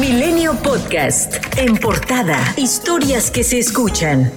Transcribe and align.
Milenio 0.00 0.54
Podcast. 0.62 1.34
En 1.56 1.76
portada, 1.76 2.38
historias 2.56 3.32
que 3.32 3.42
se 3.42 3.58
escuchan. 3.58 4.30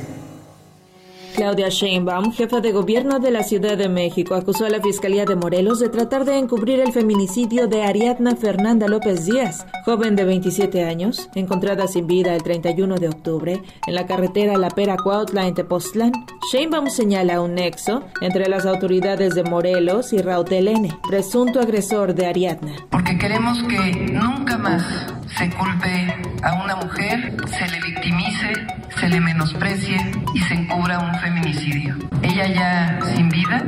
Claudia 1.35 1.69
Sheinbaum, 1.69 2.31
jefa 2.33 2.61
de 2.61 2.71
gobierno 2.71 3.19
de 3.19 3.29
la 3.29 3.43
Ciudad 3.43 3.77
de 3.77 3.87
México, 3.87 4.33
acusó 4.33 4.65
a 4.65 4.69
la 4.69 4.81
Fiscalía 4.81 5.25
de 5.25 5.35
Morelos 5.35 5.79
de 5.79 5.89
tratar 5.89 6.25
de 6.25 6.39
encubrir 6.39 6.79
el 6.79 6.91
feminicidio 6.91 7.67
de 7.67 7.83
Ariadna 7.83 8.35
Fernanda 8.35 8.87
López 8.87 9.25
Díaz, 9.27 9.67
joven 9.85 10.15
de 10.15 10.25
27 10.25 10.83
años, 10.83 11.29
encontrada 11.35 11.87
sin 11.87 12.07
vida 12.07 12.33
el 12.33 12.41
31 12.41 12.95
de 12.95 13.09
octubre 13.09 13.61
en 13.85 13.93
la 13.93 14.07
carretera 14.07 14.57
La 14.57 14.71
Pera 14.71 14.97
Cuautla 14.97 15.45
en 15.47 15.53
Tepoztlán. 15.53 16.11
Sheinbaum 16.51 16.89
señala 16.89 17.39
un 17.39 17.53
nexo 17.53 18.03
entre 18.19 18.49
las 18.49 18.65
autoridades 18.65 19.35
de 19.35 19.43
Morelos 19.43 20.11
y 20.11 20.17
Rautel 20.17 20.69
N, 20.69 20.89
presunto 21.07 21.59
agresor 21.59 22.15
de 22.15 22.25
Ariadna. 22.25 22.73
Porque 22.89 23.15
queremos 23.19 23.59
que 23.69 24.11
nunca 24.11 24.57
más 24.57 25.20
se 25.37 25.49
culpe 25.49 26.15
a 26.43 26.53
una 26.53 26.75
mujer, 26.75 27.35
se 27.47 27.67
le 27.69 27.81
victimice, 27.81 28.53
se 28.99 29.09
le 29.09 29.19
menosprecie 29.19 29.97
y 30.33 30.39
se 30.41 30.53
encubra 30.53 30.99
un 30.99 31.15
feminicidio. 31.15 31.95
Ella 32.21 32.47
ya 32.47 32.99
sin 33.15 33.29
vida 33.29 33.63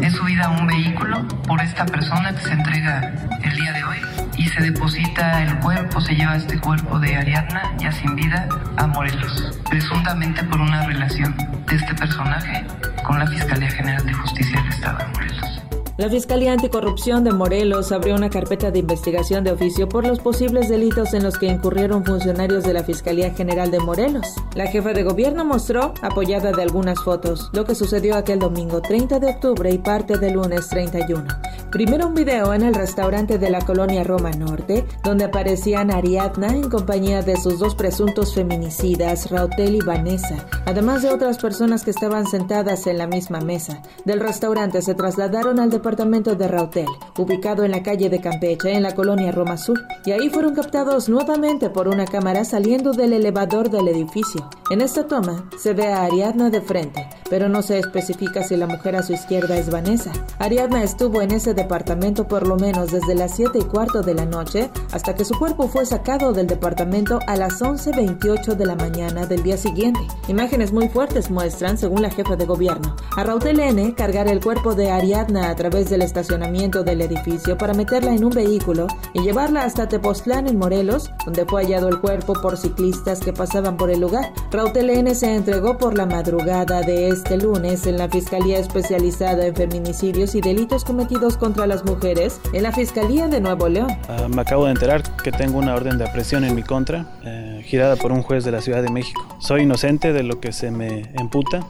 es 0.00 0.12
subida 0.14 0.46
a 0.46 0.50
un 0.50 0.66
vehículo 0.66 1.26
por 1.46 1.60
esta 1.60 1.86
persona 1.86 2.34
que 2.34 2.42
se 2.42 2.52
entrega 2.52 3.12
el 3.42 3.56
día 3.56 3.72
de 3.72 3.84
hoy 3.84 3.98
y 4.36 4.48
se 4.48 4.62
deposita 4.62 5.42
el 5.42 5.58
cuerpo, 5.60 6.00
se 6.00 6.14
lleva 6.14 6.36
este 6.36 6.58
cuerpo 6.58 6.98
de 6.98 7.16
Ariadna 7.16 7.72
ya 7.78 7.92
sin 7.92 8.14
vida 8.16 8.48
a 8.76 8.86
Morelos, 8.86 9.58
presuntamente 9.70 10.42
por 10.44 10.60
una 10.60 10.86
relación 10.86 11.36
de 11.66 11.76
este 11.76 11.94
personaje 11.94 12.66
con 13.04 13.18
la 13.18 13.26
Fiscalía 13.26 13.70
General 13.70 14.04
de 14.04 14.12
Justicia 14.12 14.60
del 14.60 14.70
Estado 14.70 14.98
de 14.98 15.06
Morelos. 15.06 15.63
La 15.96 16.10
Fiscalía 16.10 16.52
Anticorrupción 16.52 17.22
de 17.22 17.30
Morelos 17.30 17.92
abrió 17.92 18.16
una 18.16 18.28
carpeta 18.28 18.72
de 18.72 18.80
investigación 18.80 19.44
de 19.44 19.52
oficio 19.52 19.88
por 19.88 20.04
los 20.04 20.18
posibles 20.18 20.68
delitos 20.68 21.14
en 21.14 21.22
los 21.22 21.38
que 21.38 21.46
incurrieron 21.46 22.04
funcionarios 22.04 22.64
de 22.64 22.72
la 22.72 22.82
Fiscalía 22.82 23.32
General 23.32 23.70
de 23.70 23.78
Morelos. 23.78 24.26
La 24.56 24.66
jefa 24.66 24.92
de 24.92 25.04
gobierno 25.04 25.44
mostró, 25.44 25.94
apoyada 26.02 26.50
de 26.50 26.62
algunas 26.62 27.00
fotos, 27.00 27.48
lo 27.52 27.64
que 27.64 27.76
sucedió 27.76 28.16
aquel 28.16 28.40
domingo 28.40 28.82
30 28.82 29.20
de 29.20 29.28
octubre 29.28 29.70
y 29.70 29.78
parte 29.78 30.18
del 30.18 30.32
lunes 30.32 30.68
31. 30.68 31.28
Primero 31.70 32.08
un 32.08 32.14
video 32.14 32.54
en 32.54 32.62
el 32.62 32.74
restaurante 32.74 33.38
de 33.38 33.50
la 33.50 33.60
colonia 33.60 34.02
Roma 34.02 34.30
Norte, 34.32 34.84
donde 35.04 35.24
aparecían 35.24 35.92
Ariadna 35.92 36.56
en 36.56 36.70
compañía 36.70 37.22
de 37.22 37.36
sus 37.36 37.60
dos 37.60 37.74
presuntos 37.74 38.34
feminicidas, 38.34 39.30
Rautel 39.30 39.76
y 39.76 39.80
Vanessa, 39.80 40.44
además 40.66 41.02
de 41.02 41.10
otras 41.10 41.38
personas 41.38 41.84
que 41.84 41.90
estaban 41.90 42.26
sentadas 42.26 42.86
en 42.86 42.98
la 42.98 43.06
misma 43.06 43.40
mesa. 43.40 43.82
Del 44.04 44.20
restaurante 44.20 44.82
se 44.82 44.94
trasladaron 44.94 45.58
al 45.58 45.70
departamento 45.70 45.83
de 45.84 46.48
Rautel, 46.48 46.86
ubicado 47.18 47.62
en 47.62 47.70
la 47.70 47.82
calle 47.82 48.08
de 48.08 48.18
Campeche, 48.18 48.72
en 48.72 48.82
la 48.82 48.94
colonia 48.94 49.30
Roma 49.32 49.58
Sur, 49.58 49.82
y 50.06 50.12
ahí 50.12 50.30
fueron 50.30 50.54
captados 50.54 51.10
nuevamente 51.10 51.68
por 51.68 51.88
una 51.88 52.06
cámara 52.06 52.46
saliendo 52.46 52.92
del 52.92 53.12
elevador 53.12 53.68
del 53.68 53.88
edificio. 53.88 54.48
En 54.70 54.80
esta 54.80 55.06
toma 55.06 55.50
se 55.58 55.74
ve 55.74 55.88
a 55.88 56.04
Ariadna 56.04 56.48
de 56.48 56.62
frente, 56.62 57.06
pero 57.28 57.50
no 57.50 57.60
se 57.60 57.78
especifica 57.78 58.42
si 58.42 58.56
la 58.56 58.66
mujer 58.66 58.96
a 58.96 59.02
su 59.02 59.12
izquierda 59.12 59.58
es 59.58 59.68
Vanessa. 59.68 60.10
Ariadna 60.38 60.82
estuvo 60.82 61.20
en 61.20 61.32
ese 61.32 61.52
departamento 61.52 62.26
por 62.26 62.48
lo 62.48 62.56
menos 62.56 62.90
desde 62.90 63.14
las 63.14 63.36
7 63.36 63.58
y 63.58 63.64
cuarto 63.64 64.00
de 64.00 64.14
la 64.14 64.24
noche 64.24 64.70
hasta 64.90 65.14
que 65.14 65.26
su 65.26 65.38
cuerpo 65.38 65.68
fue 65.68 65.84
sacado 65.84 66.32
del 66.32 66.46
departamento 66.46 67.18
a 67.26 67.36
las 67.36 67.60
11.28 67.60 68.54
de 68.54 68.64
la 68.64 68.74
mañana 68.74 69.26
del 69.26 69.42
día 69.42 69.58
siguiente. 69.58 70.00
Imágenes 70.28 70.72
muy 70.72 70.88
fuertes 70.88 71.30
muestran, 71.30 71.76
según 71.76 72.00
la 72.00 72.10
jefa 72.10 72.36
de 72.36 72.46
gobierno, 72.46 72.96
a 73.16 73.22
Rautel 73.22 73.60
N 73.60 73.94
cargar 73.94 74.28
el 74.28 74.42
cuerpo 74.42 74.74
de 74.74 74.90
Ariadna 74.90 75.50
a 75.50 75.54
través 75.54 75.73
del 75.74 76.02
estacionamiento 76.02 76.84
del 76.84 77.00
edificio 77.00 77.58
para 77.58 77.74
meterla 77.74 78.14
en 78.14 78.24
un 78.24 78.30
vehículo 78.30 78.86
y 79.12 79.22
llevarla 79.22 79.64
hasta 79.64 79.88
Tepoztlán 79.88 80.46
en 80.46 80.56
Morelos, 80.56 81.10
donde 81.24 81.44
fue 81.46 81.64
hallado 81.64 81.88
el 81.88 81.98
cuerpo 81.98 82.32
por 82.34 82.56
ciclistas 82.56 83.18
que 83.18 83.32
pasaban 83.32 83.76
por 83.76 83.90
el 83.90 84.00
lugar. 84.00 84.32
Rautel 84.52 84.88
N 84.88 85.12
se 85.16 85.34
entregó 85.34 85.76
por 85.76 85.98
la 85.98 86.06
madrugada 86.06 86.82
de 86.82 87.08
este 87.08 87.36
lunes 87.38 87.86
en 87.86 87.98
la 87.98 88.08
Fiscalía 88.08 88.58
Especializada 88.58 89.46
en 89.46 89.56
Feminicidios 89.56 90.36
y 90.36 90.40
Delitos 90.40 90.84
Cometidos 90.84 91.36
contra 91.36 91.66
las 91.66 91.84
Mujeres 91.84 92.40
en 92.52 92.62
la 92.62 92.70
Fiscalía 92.70 93.26
de 93.26 93.40
Nuevo 93.40 93.68
León. 93.68 93.88
Uh, 94.08 94.28
me 94.28 94.42
acabo 94.42 94.66
de 94.66 94.70
enterar 94.70 95.02
que 95.24 95.32
tengo 95.32 95.58
una 95.58 95.74
orden 95.74 95.98
de 95.98 96.04
aprehensión 96.04 96.44
en 96.44 96.54
mi 96.54 96.62
contra, 96.62 97.18
eh, 97.24 97.62
girada 97.64 97.96
por 97.96 98.12
un 98.12 98.22
juez 98.22 98.44
de 98.44 98.52
la 98.52 98.60
Ciudad 98.60 98.80
de 98.80 98.90
México. 98.90 99.26
Soy 99.40 99.62
inocente 99.62 100.12
de 100.12 100.22
lo 100.22 100.38
que 100.38 100.52
se 100.52 100.70
me 100.70 101.10
imputa 101.18 101.66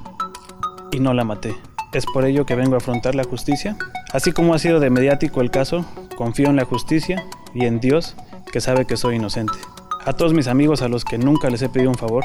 y 0.93 1.01
no 1.01 1.15
la 1.15 1.25
maté. 1.25 1.55
Es 1.95 2.07
por 2.07 2.25
ello 2.25 2.45
que 2.45 2.57
vengo 2.57 2.75
a 2.75 2.79
afrontar 2.79 3.15
la 3.15 3.23
justicia. 3.23 3.77
Así 4.15 4.31
como 4.31 4.55
ha 4.55 4.61
sido 4.61 4.79
de 4.79 4.91
mediático 4.91 5.41
el 5.41 5.51
caso, 5.51 5.85
confío 6.17 6.49
en 6.49 6.55
la 6.55 6.65
justicia 6.65 7.27
y 7.53 7.65
en 7.65 7.81
Dios 7.81 8.15
que 8.53 8.61
sabe 8.61 8.85
que 8.85 8.97
soy 8.97 9.17
inocente. 9.17 9.55
A 10.05 10.13
todos 10.13 10.35
mis 10.35 10.47
amigos 10.47 10.83
a 10.83 10.89
los 10.89 11.05
que 11.05 11.19
nunca 11.19 11.51
les 11.51 11.63
he 11.63 11.69
pedido 11.69 11.91
un 11.91 11.97
favor, 11.97 12.25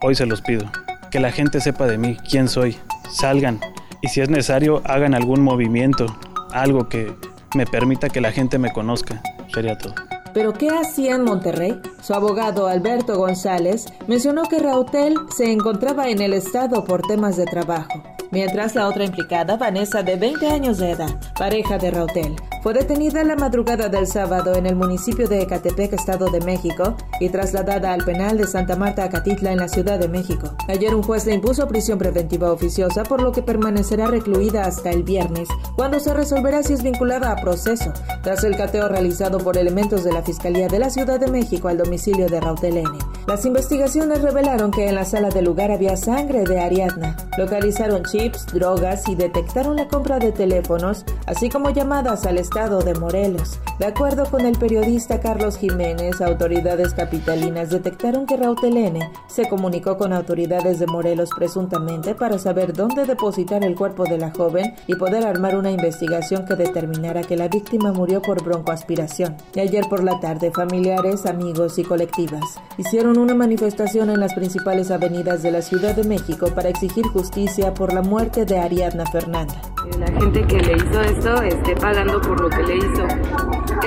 hoy 0.00 0.14
se 0.14 0.24
los 0.24 0.40
pido 0.40 0.64
que 1.10 1.20
la 1.20 1.32
gente 1.32 1.60
sepa 1.60 1.86
de 1.86 1.98
mí, 1.98 2.16
quién 2.30 2.48
soy. 2.48 2.78
Salgan 3.10 3.60
y 4.00 4.08
si 4.08 4.22
es 4.22 4.30
necesario 4.30 4.80
hagan 4.86 5.14
algún 5.14 5.42
movimiento, 5.42 6.06
algo 6.52 6.88
que 6.88 7.14
me 7.54 7.66
permita 7.66 8.08
que 8.08 8.22
la 8.22 8.32
gente 8.32 8.58
me 8.58 8.72
conozca. 8.72 9.20
Sería 9.52 9.76
todo. 9.76 9.94
¿Pero 10.32 10.54
qué 10.54 10.70
hacía 10.70 11.16
en 11.16 11.24
Monterrey? 11.24 11.78
Su 12.00 12.14
abogado 12.14 12.66
Alberto 12.66 13.18
González 13.18 13.84
mencionó 14.06 14.44
que 14.44 14.58
Rautel 14.58 15.16
se 15.36 15.52
encontraba 15.52 16.08
en 16.08 16.22
el 16.22 16.32
estado 16.32 16.82
por 16.84 17.02
temas 17.02 17.36
de 17.36 17.44
trabajo 17.44 18.15
mientras 18.30 18.74
la 18.74 18.88
otra 18.88 19.04
implicada, 19.04 19.56
Vanessa, 19.56 20.02
de 20.02 20.16
20 20.16 20.48
años 20.48 20.78
de 20.78 20.92
edad, 20.92 21.20
pareja 21.38 21.78
de 21.78 21.90
Rautel, 21.90 22.36
fue 22.66 22.74
detenida 22.74 23.22
la 23.22 23.36
madrugada 23.36 23.88
del 23.88 24.08
sábado 24.08 24.56
en 24.56 24.66
el 24.66 24.74
municipio 24.74 25.28
de 25.28 25.40
Ecatepec, 25.40 25.92
Estado 25.92 26.32
de 26.32 26.40
México, 26.40 26.96
y 27.20 27.28
trasladada 27.28 27.92
al 27.92 28.04
penal 28.04 28.38
de 28.38 28.46
Santa 28.48 28.74
Marta 28.74 29.04
Acatitla 29.04 29.52
en 29.52 29.58
la 29.58 29.68
Ciudad 29.68 30.00
de 30.00 30.08
México. 30.08 30.48
Ayer 30.66 30.92
un 30.92 31.04
juez 31.04 31.26
le 31.26 31.34
impuso 31.34 31.68
prisión 31.68 31.96
preventiva 31.96 32.50
oficiosa, 32.50 33.04
por 33.04 33.22
lo 33.22 33.30
que 33.30 33.40
permanecerá 33.40 34.08
recluida 34.08 34.64
hasta 34.64 34.90
el 34.90 35.04
viernes, 35.04 35.48
cuando 35.76 36.00
se 36.00 36.12
resolverá 36.12 36.64
si 36.64 36.72
es 36.72 36.82
vinculada 36.82 37.30
a 37.30 37.36
proceso, 37.36 37.92
tras 38.24 38.42
el 38.42 38.56
cateo 38.56 38.88
realizado 38.88 39.38
por 39.38 39.56
elementos 39.56 40.02
de 40.02 40.12
la 40.12 40.24
Fiscalía 40.24 40.66
de 40.66 40.80
la 40.80 40.90
Ciudad 40.90 41.20
de 41.20 41.28
México 41.28 41.68
al 41.68 41.78
domicilio 41.78 42.26
de 42.26 42.40
Rautel 42.40 42.78
N. 42.78 42.98
Las 43.28 43.44
investigaciones 43.44 44.22
revelaron 44.22 44.72
que 44.72 44.88
en 44.88 44.96
la 44.96 45.04
sala 45.04 45.28
del 45.28 45.44
lugar 45.44 45.70
había 45.70 45.96
sangre 45.96 46.42
de 46.42 46.58
Ariadna. 46.58 47.16
Localizaron 47.38 48.02
chips, 48.02 48.46
drogas 48.46 49.08
y 49.08 49.14
detectaron 49.14 49.76
la 49.76 49.86
compra 49.86 50.18
de 50.18 50.32
teléfonos, 50.32 51.04
así 51.26 51.48
como 51.48 51.70
llamadas 51.70 52.26
al 52.26 52.38
estado 52.38 52.55
de 52.56 52.94
Morelos. 52.94 53.60
De 53.78 53.84
acuerdo 53.84 54.24
con 54.30 54.46
el 54.46 54.56
periodista 54.56 55.20
Carlos 55.20 55.58
Jiménez, 55.58 56.22
autoridades 56.22 56.94
capitalinas 56.94 57.68
detectaron 57.68 58.24
que 58.24 58.38
Rautelene 58.38 59.10
se 59.26 59.46
comunicó 59.46 59.98
con 59.98 60.14
autoridades 60.14 60.78
de 60.78 60.86
Morelos 60.86 61.28
presuntamente 61.36 62.14
para 62.14 62.38
saber 62.38 62.72
dónde 62.72 63.04
depositar 63.04 63.62
el 63.62 63.74
cuerpo 63.74 64.04
de 64.04 64.16
la 64.16 64.30
joven 64.30 64.74
y 64.86 64.94
poder 64.94 65.26
armar 65.26 65.54
una 65.54 65.70
investigación 65.70 66.46
que 66.46 66.54
determinara 66.54 67.22
que 67.22 67.36
la 67.36 67.48
víctima 67.48 67.92
murió 67.92 68.22
por 68.22 68.42
broncoaspiración. 68.42 69.36
Y 69.54 69.60
ayer 69.60 69.84
por 69.90 70.02
la 70.02 70.18
tarde, 70.18 70.50
familiares, 70.50 71.26
amigos 71.26 71.78
y 71.78 71.84
colectivas 71.84 72.58
hicieron 72.78 73.18
una 73.18 73.34
manifestación 73.34 74.08
en 74.08 74.20
las 74.20 74.32
principales 74.32 74.90
avenidas 74.90 75.42
de 75.42 75.50
la 75.50 75.60
Ciudad 75.60 75.94
de 75.94 76.04
México 76.04 76.48
para 76.54 76.70
exigir 76.70 77.06
justicia 77.08 77.74
por 77.74 77.92
la 77.92 78.00
muerte 78.00 78.46
de 78.46 78.58
Ariadna 78.58 79.04
Fernanda. 79.04 79.75
La 79.98 80.06
gente 80.08 80.44
que 80.46 80.60
le 80.60 80.76
hizo 80.76 81.00
esto 81.00 81.42
esté 81.42 81.74
pagando 81.76 82.20
por 82.20 82.40
lo 82.40 82.50
que 82.50 82.62
le 82.64 82.76
hizo. 82.76 83.06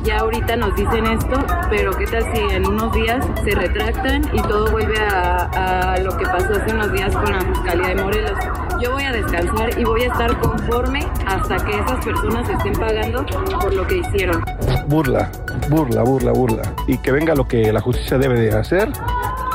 ya 0.03 0.19
ahorita 0.19 0.56
nos 0.56 0.75
dicen 0.75 1.06
esto, 1.06 1.38
pero 1.69 1.91
qué 1.91 2.07
tal 2.07 2.24
si 2.34 2.40
en 2.56 2.66
unos 2.66 2.91
días 2.94 3.24
se 3.44 3.52
retractan 3.52 4.24
y 4.34 4.41
todo 4.41 4.72
vuelve 4.72 5.00
a, 5.00 5.94
a 5.94 5.97
lo 6.00 6.18
que 6.18 6.25
pasó 6.25 6.53
hace 6.53 6.74
unos 6.74 6.91
días 6.91 7.16
con 7.16 7.31
la 7.31 7.41
Fiscalía 7.41 7.88
de 7.90 7.96
Morelos. 8.03 8.40
Yo 8.81 8.94
voy 8.94 9.03
a 9.03 9.12
descansar 9.12 9.78
y 9.78 9.84
voy 9.84 10.03
a 10.03 10.08
estar 10.08 10.40
conforme 10.40 11.06
hasta 11.28 11.58
que 11.58 11.79
esas 11.79 12.03
personas 12.03 12.50
estén 12.50 12.73
pagando 12.73 13.23
por 13.59 13.73
lo 13.73 13.85
que 13.85 13.97
hicieron. 13.97 14.44
Burla, 14.87 15.29
burla, 15.70 16.02
burla, 16.02 16.32
burla. 16.32 16.64
Y 16.87 16.97
que 16.97 17.11
venga 17.11 17.35
lo 17.35 17.47
que 17.47 17.72
la 17.72 17.82
justicia 17.82 18.17
debe 18.17 18.40
de 18.40 18.58
hacer, 18.58 18.90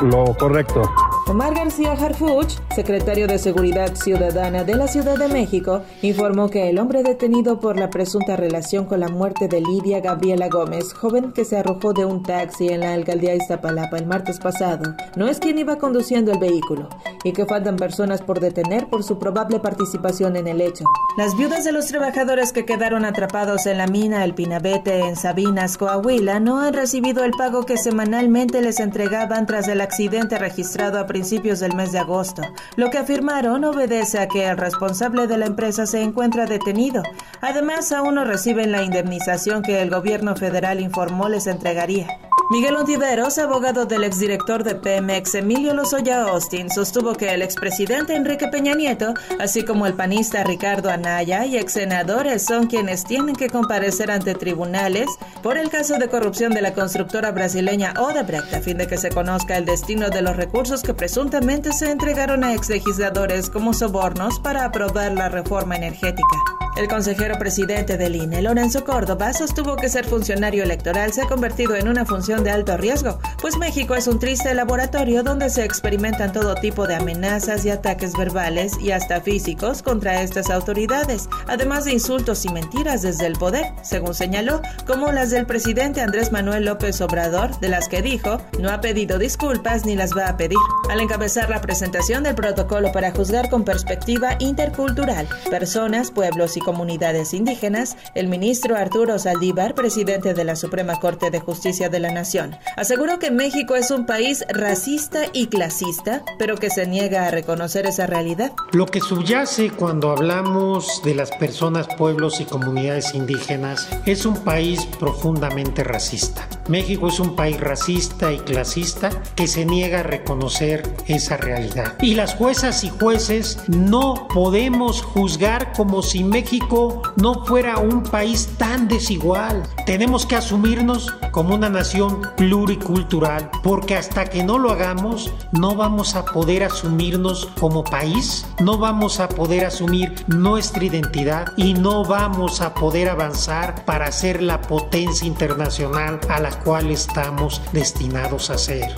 lo 0.01 0.27
correcto. 0.37 0.83
Omar 1.29 1.57
García 1.57 1.91
Harfuch, 1.91 2.55
secretario 2.73 3.27
de 3.27 3.39
Seguridad 3.39 3.97
Ciudadana 3.97 4.63
de 4.63 4.77
la 4.77 4.87
Ciudad 4.87 5.19
de 5.19 5.27
México, 5.27 5.83
informó 6.03 6.49
que 6.49 6.71
el 6.71 6.79
hombre 6.79 7.03
detenido 7.03 7.59
por 7.59 7.77
la 7.77 7.91
presunta 7.91 8.37
relación 8.37 8.85
con 8.85 9.01
la 9.01 9.09
muerte 9.09 9.49
de 9.49 9.61
Lidia 9.61 9.99
Gabriela 9.99 10.49
Gómez, 10.49 10.95
joven 10.95 11.33
que 11.33 11.45
se 11.45 11.57
arrojó 11.57 11.93
de 11.93 12.05
un 12.05 12.23
taxi 12.23 12.69
en 12.69 12.79
la 12.81 12.93
alcaldía 12.93 13.35
Iztapalapa 13.35 13.97
el 13.99 14.07
martes 14.07 14.39
pasado, 14.39 14.95
no 15.17 15.27
es 15.27 15.41
quien 15.41 15.59
iba 15.59 15.79
conduciendo 15.79 16.31
el 16.31 16.39
vehículo 16.39 16.89
y 17.25 17.33
que 17.33 17.45
faltan 17.45 17.75
personas 17.75 18.23
por 18.23 18.39
detener 18.39 18.87
por 18.87 19.03
su 19.03 19.19
probable 19.19 19.59
participación 19.59 20.37
en 20.37 20.47
el 20.47 20.61
hecho. 20.61 20.85
Las 21.19 21.37
viudas 21.37 21.65
de 21.65 21.73
los 21.73 21.87
trabajadores 21.87 22.53
que 22.53 22.65
quedaron 22.65 23.05
atrapados 23.05 23.67
en 23.67 23.79
la 23.79 23.89
mina 23.89 24.23
El 24.23 24.35
Pinabete 24.35 25.01
en 25.01 25.17
Sabinas, 25.17 25.77
Coahuila, 25.77 26.39
no 26.39 26.61
han 26.61 26.75
recibido 26.75 27.25
el 27.25 27.33
pago 27.33 27.67
que 27.67 27.79
semanalmente 27.79 28.63
les 28.63 28.79
entregaban 28.79 29.47
tras 29.47 29.67
el 29.67 29.81
accidente 29.81 30.39
registrado 30.39 31.01
a 31.01 31.07
principios 31.17 31.61
del 31.61 31.75
mes 31.75 31.93
de 31.93 31.99
agosto. 31.99 32.43
Lo 32.77 32.91
que 32.91 32.99
afirmaron 32.99 33.65
obedece 33.65 34.19
a 34.19 34.29
que 34.29 34.45
el 34.45 34.59
responsable 34.59 35.27
de 35.27 35.39
la 35.39 35.47
empresa 35.47 35.87
se 35.87 36.03
encuentra 36.03 36.45
detenido. 36.45 37.03
Además, 37.41 37.91
aún 37.91 38.17
no 38.17 38.25
reciben 38.27 38.71
la 38.71 38.83
indemnización 38.83 39.63
que 39.63 39.81
el 39.81 39.89
gobierno 39.89 40.37
federal 40.37 40.79
informó 40.79 41.31
les 41.31 41.47
entregaría. 41.47 42.07
Miguel 42.49 42.77
Ontiveros, 42.77 43.39
abogado 43.39 43.87
del 43.87 44.05
exdirector 44.05 44.63
de 44.63 44.77
Pemex, 44.77 45.35
Emilio 45.35 45.75
Lozoya 45.75 46.23
Austin, 46.23 46.71
sostuvo 46.71 47.15
que 47.15 47.35
el 47.35 47.43
expresidente 47.43 48.15
Enrique 48.15 48.47
Peña 48.47 48.75
Nieto, 48.75 49.15
así 49.41 49.65
como 49.65 49.85
el 49.85 49.95
panista 49.95 50.45
Ricardo 50.45 50.89
Anaya 50.89 51.45
y 51.45 51.57
ex 51.57 51.73
senadores 51.73 52.45
son 52.45 52.69
quienes 52.69 53.03
tienen 53.03 53.35
que 53.35 53.51
comparecer 53.51 54.13
ante 54.13 54.37
tribunales 54.37 55.09
por 55.43 55.59
el 55.59 55.71
caso 55.71 55.99
de 55.99 56.09
corrupción 56.09 56.53
de 56.53 56.63
la 56.63 56.73
constructora 56.73 57.33
brasileña 57.33 57.95
Odebrecht 57.99 58.55
a 58.55 58.61
fin 58.61 58.79
de 58.79 58.87
que 58.87 58.97
se 58.97 59.11
conozca 59.11 59.57
el 59.57 59.65
destino 59.65 60.09
de 60.11 60.23
los 60.23 60.37
recursos 60.37 60.83
que 60.83 60.95
presuntamente 60.95 61.73
se 61.73 61.91
entregaron 61.91 62.45
a 62.45 62.55
ex 62.55 62.69
legisladores 62.69 63.51
como 63.51 63.75
sobornos 63.75 64.39
para 64.39 64.65
aprobar 64.65 65.13
la 65.13 65.29
reforma 65.29 65.75
energética. 65.75 66.66
El 66.77 66.89
consejero 66.89 67.39
presidente 67.39 67.97
del 67.97 68.17
INE, 68.17 68.43
Lorenzo 68.43 68.85
Córdoba, 68.85 69.33
sostuvo 69.33 69.77
que 69.77 69.89
ser 69.89 70.05
funcionario 70.05 70.63
electoral 70.63 71.11
se 71.11 71.23
ha 71.23 71.27
convertido 71.27 71.75
en 71.75 71.89
una 71.89 72.05
función 72.05 72.45
de 72.45 72.51
alto 72.51 72.77
riesgo, 72.77 73.19
pues 73.41 73.57
México 73.57 73.95
es 73.95 74.07
un 74.07 74.19
triste 74.19 74.53
laboratorio 74.53 75.23
donde 75.23 75.49
se 75.49 75.65
experimentan 75.65 76.33
todo 76.33 76.55
tipo 76.55 76.87
de 76.87 76.97
amenazas 76.97 77.65
y 77.65 77.71
ataques 77.71 78.13
verbales 78.13 78.79
y 78.79 78.91
hasta 78.91 79.23
físicos 79.23 79.83
contra 79.83 80.21
estas 80.21 80.51
autoridades, 80.51 81.31
además 81.47 81.87
de 81.87 81.95
insultos 81.95 82.45
y 82.45 82.51
mentiras 82.51 83.01
desde 83.01 83.25
el 83.25 83.39
poder, 83.39 83.65
según 83.83 84.13
señaló, 84.13 84.61
como 84.87 85.13
las 85.13 85.31
del 85.31 85.47
presidente 85.47 86.03
Andrés 86.03 86.31
Manuel 86.31 86.67
López 86.67 87.01
Obrador, 87.01 87.59
de 87.59 87.71
las 87.71 87.89
que 87.89 88.03
dijo 88.03 88.39
no 88.61 88.69
ha 88.69 88.83
pedido 88.83 89.19
disculpas 89.19 89.87
ni 89.87 89.97
las 89.97 90.11
va 90.15 90.29
a 90.29 90.37
pedir. 90.37 90.59
Al 90.91 91.01
encabezar 91.01 91.49
la 91.49 91.63
presentación 91.63 92.23
del 92.23 92.35
protocolo 92.35 92.93
para 92.93 93.13
juzgar 93.13 93.49
con 93.49 93.65
perspectiva 93.65 94.37
intercultural, 94.41 95.27
personas, 95.51 96.11
pueblos 96.11 96.59
y 96.59 96.66
comunidades 96.67 97.33
indígenas, 97.33 97.97
el 98.17 98.27
ministro 98.27 98.75
Arturo 98.77 99.21
Saldívar, 99.21 99.77
presidente 99.77 100.35
de 100.35 100.43
la 100.43 100.57
Suprema 100.57 100.99
Corte 100.99 101.31
de 101.31 101.39
Justicia 101.39 101.89
de 101.89 102.01
la 102.01 102.11
Nación, 102.11 102.57
aseguró 102.77 103.21
que 103.21 103.31
México 103.31 103.77
es 103.77 103.93
un 103.93 104.05
país 104.05 104.45
racista 104.49 105.27
y 105.33 105.47
clasista, 105.47 106.25
pero 106.41 106.57
que 106.57 106.69
se 106.69 106.85
niega 106.89 107.29
a 107.29 107.31
reconocer 107.31 107.87
esa 107.87 108.09
realidad. 108.09 108.51
Lo 108.73 108.87
que 108.87 109.01
subyace 109.01 109.71
cuando 109.71 110.11
hablamos 110.11 111.03
de 111.05 111.15
las 111.15 111.31
personas, 111.31 111.87
pueblos 111.97 112.41
y 112.41 112.47
comunidades 112.47 113.15
indígenas 113.15 113.89
es 114.05 114.27
un 114.27 114.35
país 114.43 114.85
profundamente 114.99 115.85
racista. 115.85 116.49
México 116.69 117.09
es 117.09 117.21
un 117.21 117.37
país 117.37 117.61
racista 117.61 118.33
y 118.33 118.39
clasista 118.39 119.11
que 119.35 119.47
se 119.47 119.65
niega 119.65 120.01
a 120.01 120.03
reconocer 120.03 120.83
esa 121.07 121.37
realidad. 121.37 121.95
Y 122.01 122.15
las 122.15 122.35
juezas 122.35 122.85
y 122.85 122.91
jueces 122.91 123.59
no 123.69 124.27
podemos 124.29 125.03
juzgar 125.03 125.73
como 125.73 126.03
si 126.03 126.25
México 126.25 127.03
no 127.17 127.45
fuera 127.45 127.79
un 127.79 128.03
país 128.03 128.49
tan 128.59 128.89
desigual. 128.89 129.63
Tenemos 129.87 130.27
que 130.27 130.37
asumirnos 130.37 131.15
como 131.31 131.55
una 131.55 131.69
nación 131.69 132.23
pluricultural, 132.37 133.51
porque 133.63 133.97
hasta 133.97 134.25
que 134.27 134.43
no 134.43 134.59
lo 134.59 134.71
hagamos, 134.71 135.33
no 135.53 135.75
vamos 135.75 136.15
a 136.15 136.25
poder 136.25 136.65
asumirnos 136.65 137.47
como 137.61 137.85
país, 137.85 138.47
no 138.61 138.79
vamos 138.79 139.21
a 139.21 139.29
poder 139.29 139.65
asumir 139.65 140.15
nuestra 140.27 140.85
identidad 140.85 141.53
y 141.57 141.75
no 141.75 142.05
vamos 142.05 142.61
a 142.61 142.75
poder 142.75 143.09
avanzar 143.09 143.85
para 143.85 144.11
ser 144.13 144.43
la 144.43 144.63
potencia 144.63 145.27
internacional 145.27 146.21
a 146.29 146.41
la 146.41 146.56
cual 146.61 146.91
estamos 146.91 147.61
destinados 147.73 148.51
a 148.51 148.59
ser. 148.59 148.95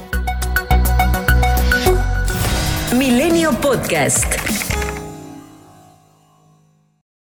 Milenio 2.95 3.53
Podcast. 3.61 4.68